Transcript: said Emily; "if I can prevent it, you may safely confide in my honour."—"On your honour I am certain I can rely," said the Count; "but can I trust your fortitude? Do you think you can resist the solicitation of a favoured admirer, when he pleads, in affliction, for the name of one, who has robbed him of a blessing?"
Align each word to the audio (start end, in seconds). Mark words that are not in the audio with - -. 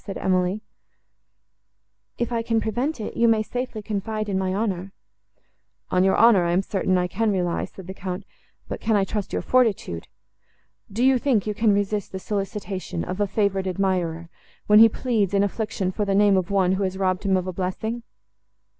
said 0.03 0.17
Emily; 0.17 0.61
"if 2.17 2.31
I 2.31 2.41
can 2.41 2.59
prevent 2.59 2.99
it, 2.99 3.15
you 3.15 3.27
may 3.27 3.43
safely 3.43 3.83
confide 3.83 4.29
in 4.29 4.39
my 4.39 4.51
honour."—"On 4.51 6.03
your 6.03 6.17
honour 6.17 6.43
I 6.43 6.53
am 6.53 6.63
certain 6.63 6.97
I 6.97 7.05
can 7.07 7.31
rely," 7.31 7.65
said 7.65 7.85
the 7.85 7.93
Count; 7.93 8.25
"but 8.67 8.81
can 8.81 8.95
I 8.95 9.03
trust 9.03 9.31
your 9.31 9.43
fortitude? 9.43 10.07
Do 10.91 11.03
you 11.05 11.19
think 11.19 11.45
you 11.45 11.53
can 11.53 11.71
resist 11.71 12.11
the 12.13 12.17
solicitation 12.19 13.03
of 13.03 13.19
a 13.21 13.27
favoured 13.27 13.67
admirer, 13.67 14.29
when 14.65 14.79
he 14.79 14.89
pleads, 14.89 15.35
in 15.35 15.43
affliction, 15.43 15.91
for 15.91 16.03
the 16.03 16.15
name 16.15 16.35
of 16.35 16.49
one, 16.49 16.71
who 16.71 16.83
has 16.83 16.97
robbed 16.97 17.23
him 17.23 17.37
of 17.37 17.45
a 17.45 17.53
blessing?" 17.53 18.01